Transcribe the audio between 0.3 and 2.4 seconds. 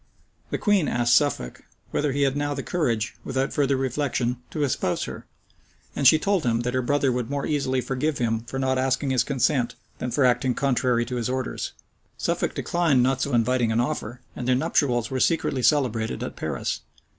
The queen asked Suffolk, whether he had